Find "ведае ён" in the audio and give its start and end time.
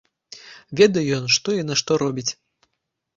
0.79-1.25